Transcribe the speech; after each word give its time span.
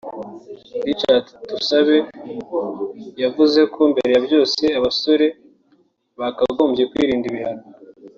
Richard 0.87 1.25
Tusabe 1.49 1.97
yavuze 3.23 3.59
ko 3.73 3.81
mbere 3.91 4.09
ya 4.15 4.21
byose 4.25 4.63
abasora 4.77 5.25
bakagombye 6.19 6.83
kwirinda 6.91 7.25
ibihano 7.31 7.63